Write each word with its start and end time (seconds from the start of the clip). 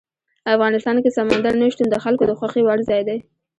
افغانستان 0.53 0.95
کې 1.03 1.15
سمندر 1.17 1.53
نه 1.61 1.67
شتون 1.73 1.87
د 1.91 1.95
خلکو 2.03 2.23
د 2.27 2.31
خوښې 2.39 2.61
وړ 2.63 2.79
ځای 2.89 3.01
دی. 3.07 3.17